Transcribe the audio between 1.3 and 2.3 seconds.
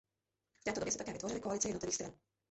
koalice jednotlivých stran.